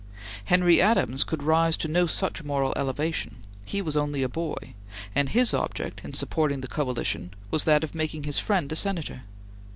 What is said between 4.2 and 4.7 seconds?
a boy,